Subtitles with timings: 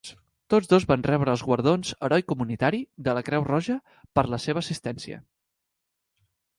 [0.53, 3.79] Tots dos van rebre els guardons "Heroi Comunitari" de la Creu Roja
[4.19, 5.25] per la seva assistència.